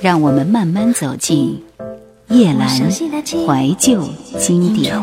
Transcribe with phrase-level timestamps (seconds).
[0.00, 1.62] 让我们慢慢走进
[2.28, 4.08] 叶阑怀旧
[4.38, 4.94] 经典。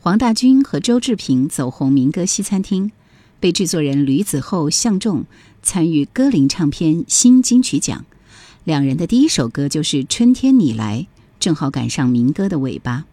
[0.00, 2.90] 黄大军和周志平走红民歌西餐厅，
[3.38, 5.24] 被制作人吕子厚、相中
[5.62, 8.04] 参与歌林唱片新金曲奖。
[8.64, 11.06] 两人的第一首歌就是《春天你来》，
[11.38, 13.06] 正好赶上民歌的尾巴。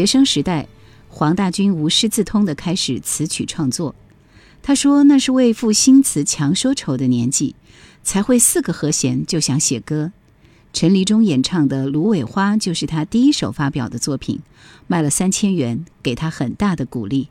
[0.00, 0.66] 学生时代，
[1.10, 3.94] 黄大军无师自通的开始词曲创作。
[4.62, 7.54] 他说：“那是为赋新词强说愁的年纪，
[8.02, 10.12] 才会四个和弦就想写歌。”
[10.72, 14.40] 陈黎忠演唱的《芦苇花》就是他第一首发表的作品，
[14.86, 17.28] 卖了三千元，给他很大的鼓励。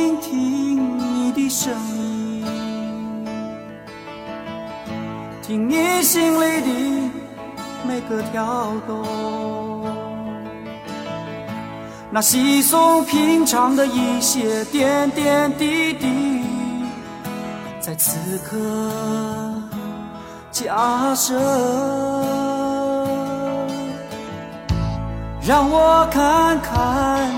[0.00, 2.42] 听听你的声音，
[5.42, 6.68] 听你心里的
[7.86, 9.84] 每个跳动，
[12.10, 16.44] 那稀松平常的一些点点滴滴，
[17.78, 18.56] 在此刻
[20.50, 21.38] 加深。
[25.42, 27.30] 让我看看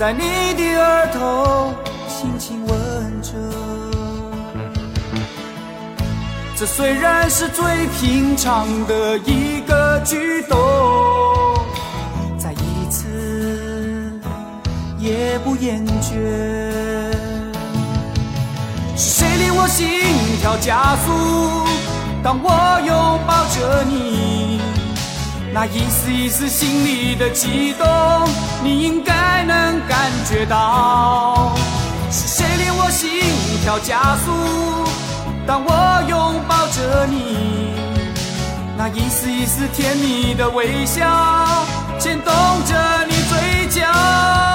[0.00, 1.74] 在你的额头
[2.08, 3.32] 轻轻吻着，
[6.56, 7.62] 这虽然是最
[8.00, 10.58] 平常的一个举动，
[12.38, 13.06] 再一次
[14.98, 16.14] 也不厌倦。
[18.96, 19.86] 是谁令我心
[20.40, 21.12] 跳加速？
[22.22, 24.62] 当我拥抱着你，
[25.52, 27.86] 那一丝一丝心里的悸动，
[28.62, 31.54] 你应该能感觉到。
[32.10, 33.08] 是谁令我心
[33.62, 34.30] 跳加速？
[35.46, 37.72] 当我拥抱着你，
[38.76, 41.66] 那一丝一丝甜蜜的微笑，
[41.98, 42.32] 牵动
[42.66, 44.49] 着你嘴角。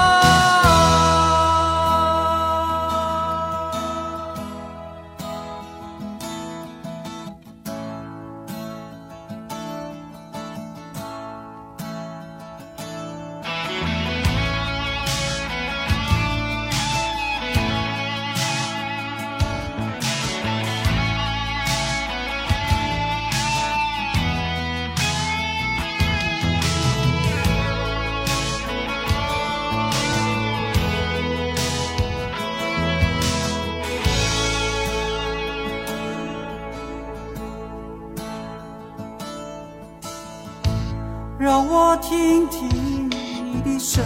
[42.16, 44.02] 听听你的声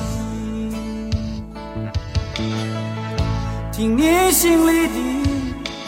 [0.50, 1.10] 音，
[3.72, 4.94] 听你心里的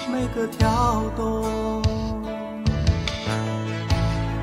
[0.09, 1.83] 每个跳动，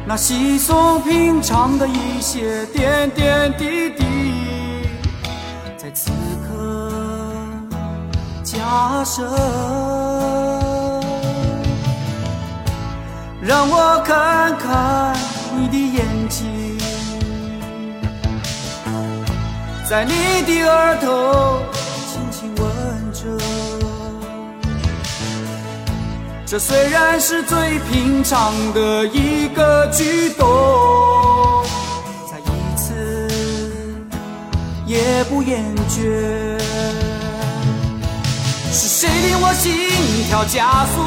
[0.06, 4.04] 那稀松平常的一些点点滴滴，
[5.78, 6.12] 在此
[6.50, 6.92] 刻
[8.44, 9.26] 加深，
[13.42, 15.16] 让我看看
[15.58, 16.29] 你的眼
[19.90, 20.12] 在你
[20.46, 21.64] 的额头
[22.14, 22.64] 轻轻吻
[23.12, 23.26] 着，
[26.46, 30.48] 这虽然是最平常的一个举动，
[32.30, 32.94] 再一次
[34.86, 35.98] 也不厌倦。
[38.72, 39.74] 是谁令我心
[40.30, 41.02] 跳加速？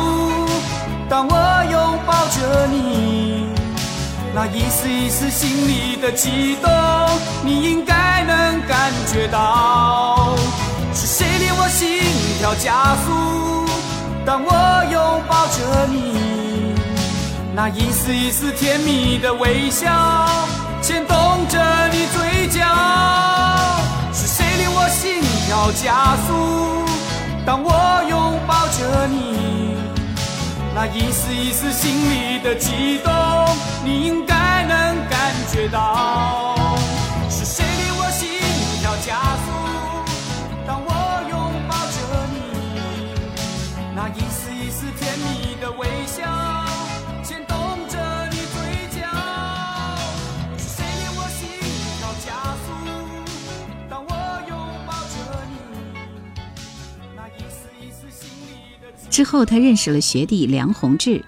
[1.09, 1.37] 当我
[1.71, 3.52] 拥抱着你。
[4.35, 6.71] 那一丝一丝心里的悸动，
[7.45, 10.35] 你应该能感觉到。
[10.95, 12.01] 是谁令我心
[12.39, 13.13] 跳加速？
[14.25, 14.51] 当我
[14.91, 16.75] 拥抱着你，
[17.55, 20.27] 那一丝一丝甜蜜的微笑，
[20.81, 22.65] 牵动着你嘴角。
[24.15, 26.87] 是谁令我心跳加速？
[27.45, 27.71] 当我
[28.09, 29.52] 拥抱着你。
[30.75, 33.13] 那一丝一丝心里的悸动，
[33.85, 36.52] 你应该能感觉到。
[59.23, 61.25] 之后，他认识了学弟梁鸿志，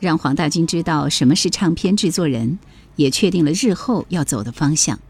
[0.00, 2.58] 让黄大军知道什么是唱片制作人，
[2.96, 5.00] 也确定了日后要走的方向。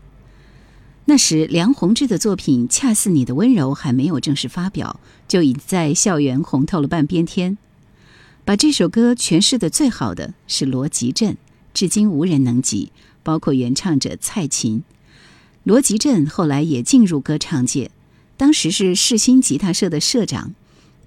[1.06, 7.58] 那时，梁鸿志的作品《恰似你的温柔》还没有正式发表，就已在校园红透了半边天。
[8.44, 11.36] 把这首歌诠释的最好的是罗吉镇，
[11.74, 12.92] 至今无人能及，
[13.24, 14.84] 包括原唱者蔡琴。
[15.64, 17.90] 罗吉镇后来也进入歌唱界，
[18.36, 20.54] 当时是世新吉他社的社长。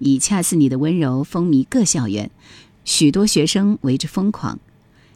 [0.02, 2.30] 以《恰似你的温柔》风靡各校园，
[2.84, 4.58] 许多学生为之疯狂。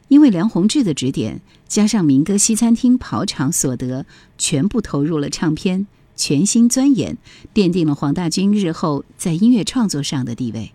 [0.07, 4.05] 因为梁鸿志的指点，加上民歌西餐厅跑场所得，
[4.37, 7.17] 全部投入了唱片，全心钻研，
[7.53, 10.71] 奠定了黄大军日后在音乐创作上的地位。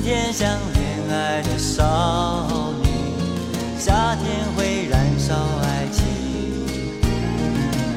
[0.00, 2.88] 春天像恋爱的少女，
[3.78, 6.02] 夏天会燃烧爱情，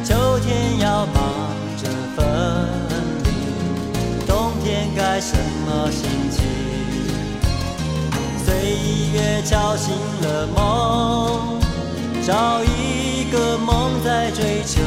[0.03, 1.15] 秋天要忙
[1.81, 2.25] 着分
[3.24, 6.43] 离，冬天该什么心情？
[8.43, 8.53] 岁
[9.13, 11.57] 月敲醒了梦，
[12.27, 14.81] 找一个梦在追求。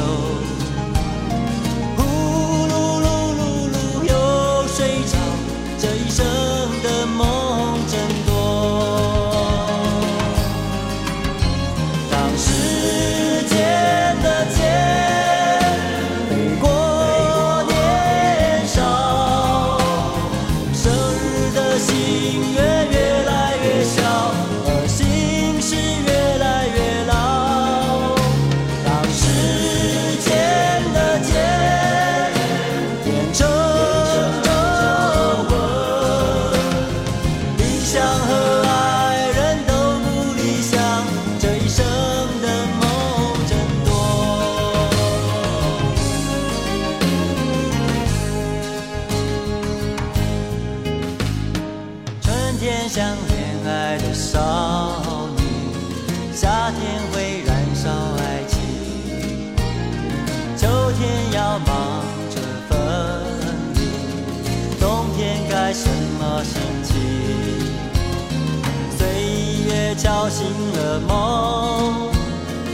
[69.97, 72.09] 敲醒了梦，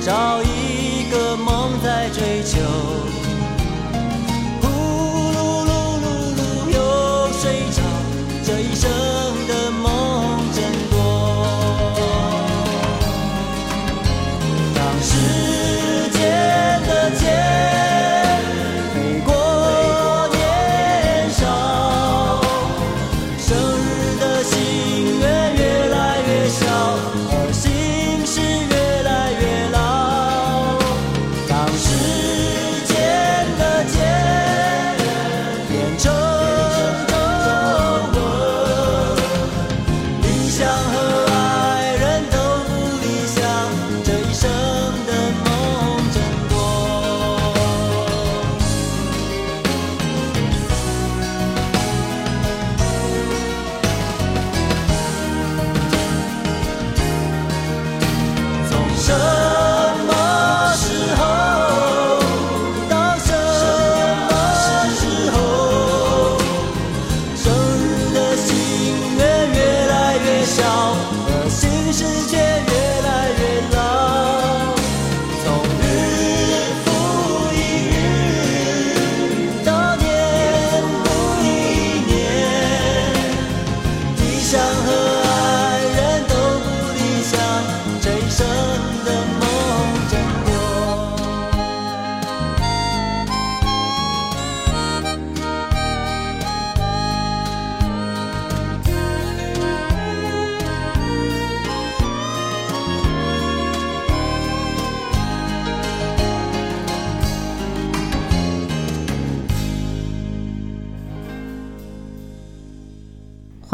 [0.06, 3.13] 找一个梦在追求。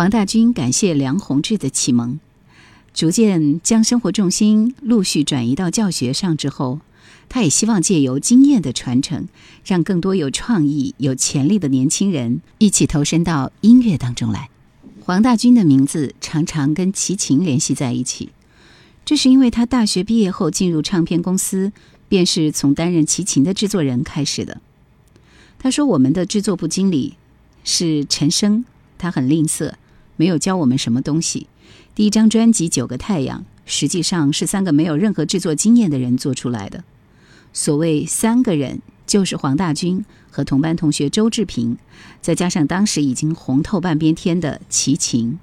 [0.10, 2.20] 黄大军感谢梁鸿志的启蒙，
[2.96, 6.80] 逐渐将生活重心陆续转移到教学上之后，
[7.30, 9.28] 他也希望借由经验的传承，
[9.64, 14.50] 让更多有创意、有潜力的年轻人一起投身到音乐当中来。
[15.02, 18.30] 黄大军的名字常常跟齐秦联系在一起，
[19.06, 21.72] 这是因为他大学毕业后进入唱片公司，
[22.08, 24.60] 便是从担任齐秦的制作人开始的。
[25.60, 27.14] 他说：“我们的制作部经理
[27.64, 28.66] 是陈升，
[28.98, 29.74] 他很吝啬，
[30.20, 31.48] 没有教我们什么东西。
[31.96, 36.84] 第一张专辑《九个太阳》实际上是三个没有任何制作经验的人做出来的。
[37.54, 41.78] 所谓三个人，就是黄大军和同班同学周志平，
[42.22, 45.40] 再加上当时已经红透半边天的齐秦。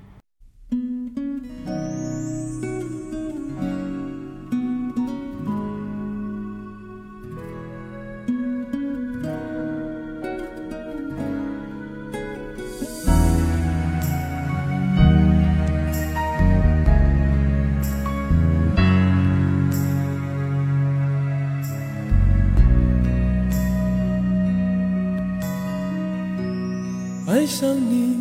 [27.59, 28.19] 想你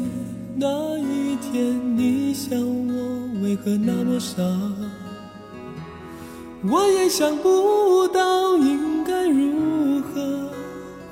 [0.56, 4.42] 那一天，你想我为何那么傻？
[6.64, 10.50] 我也想不到应该如何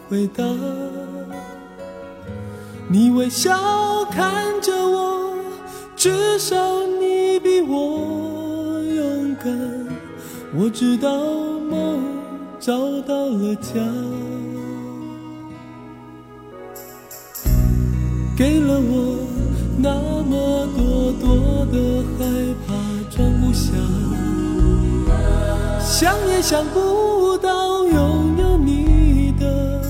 [0.07, 0.41] 回答。
[2.87, 5.35] 你微笑看着我，
[5.93, 6.55] 至少
[7.01, 9.53] 你比我勇敢。
[10.55, 11.11] 我知道
[11.69, 11.99] 梦
[12.57, 13.81] 找到了家。
[18.35, 19.19] 给了我
[19.77, 22.25] 那么多多的害
[22.65, 22.73] 怕，
[23.15, 23.71] 装不下，
[25.79, 29.81] 想也想不到拥有你的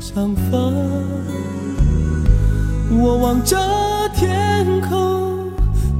[0.00, 0.58] 长发。
[2.98, 3.58] 我望着
[4.14, 5.50] 天空，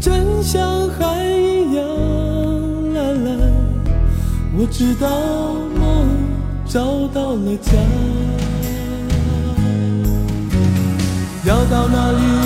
[0.01, 1.85] 真像海一样
[2.95, 3.39] 蓝蓝。
[4.57, 5.09] 我知道
[5.79, 6.09] 梦
[6.67, 7.73] 找到了家。
[11.45, 12.42] 要到哪里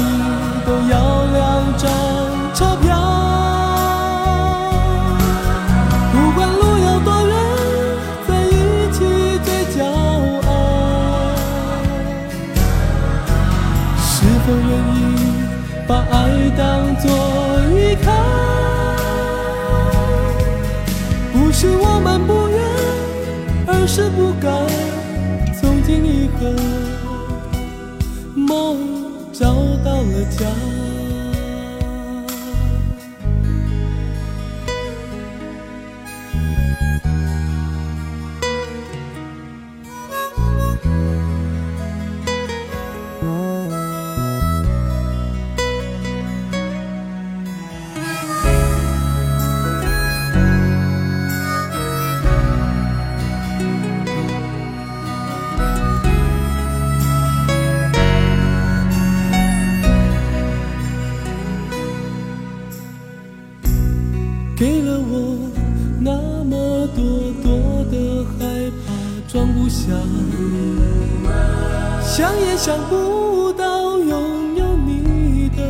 [72.67, 75.63] 想不到拥有你的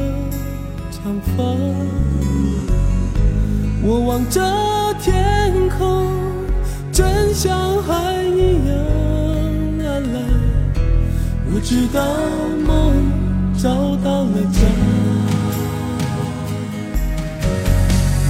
[0.90, 1.44] 长发。
[3.82, 4.40] 我望着
[4.98, 6.06] 天空，
[6.90, 8.74] 真像海一样
[9.84, 10.22] 蓝蓝。
[11.52, 12.02] 我知道
[12.66, 12.94] 梦
[13.58, 13.68] 找
[14.02, 14.60] 到了家。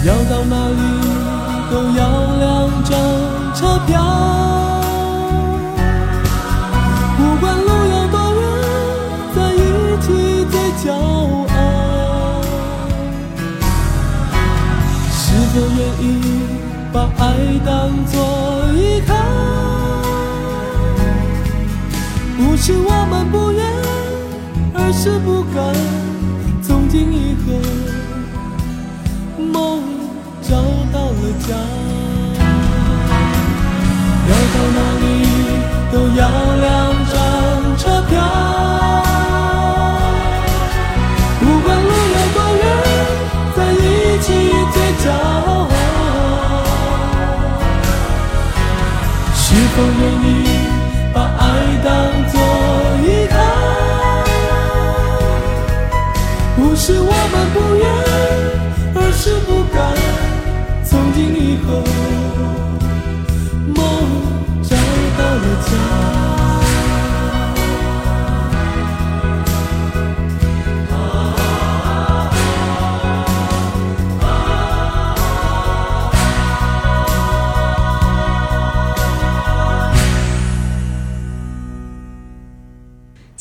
[0.05, 0.83] 要到哪里
[1.71, 2.01] 都要
[2.41, 2.45] 两
[2.83, 2.91] 张
[3.55, 3.95] 车票，
[17.19, 19.15] 爱当作依靠？
[22.37, 23.65] 不是我们不愿，
[24.75, 25.96] 而是不敢。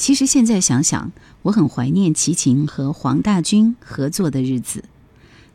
[0.06, 4.84] 其实现在想想，我很怀念齐秦和黄大军合作的日子。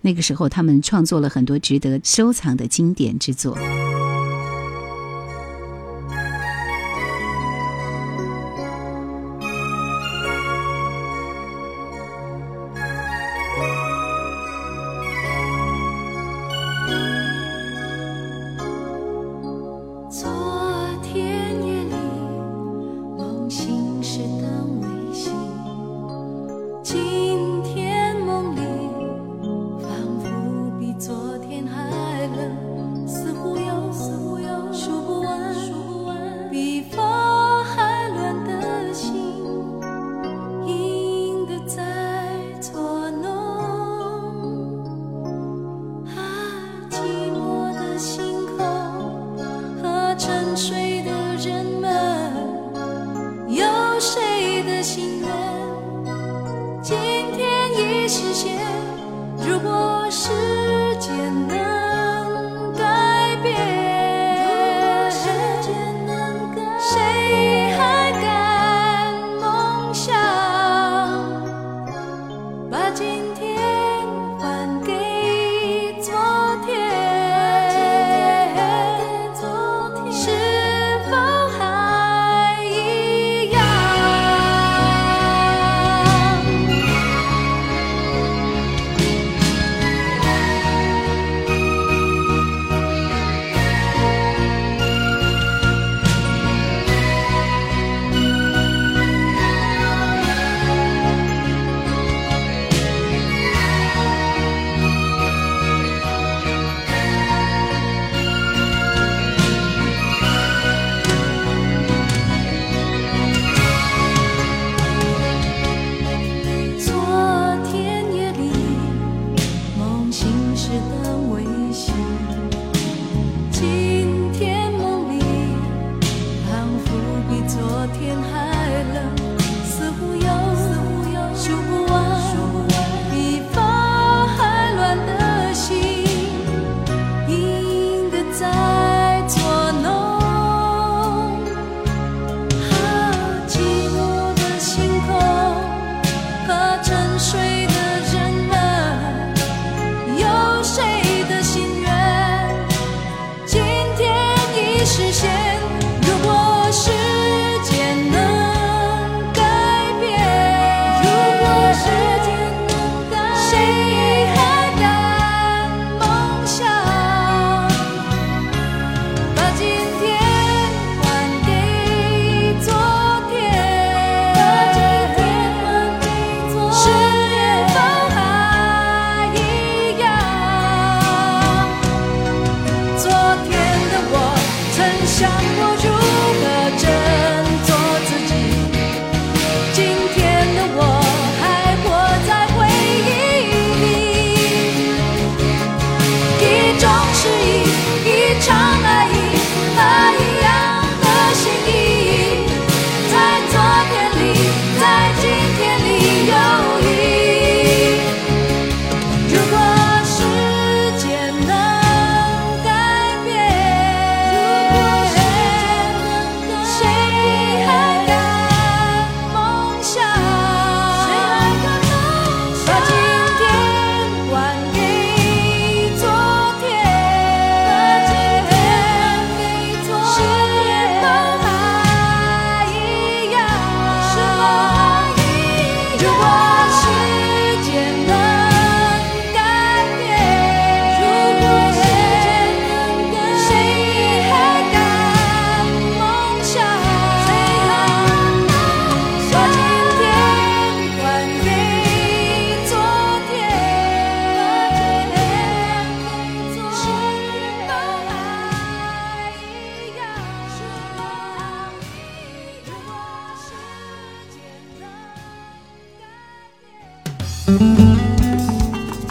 [0.01, 3.57] 那个时候，他们创作了很多值得收藏的经典之作。